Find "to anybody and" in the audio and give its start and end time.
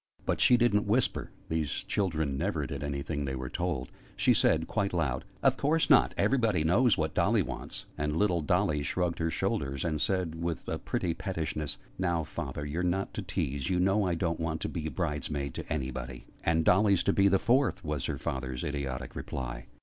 15.53-16.65